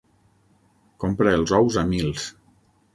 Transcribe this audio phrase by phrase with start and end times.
[1.05, 2.29] Compra els ous a mils.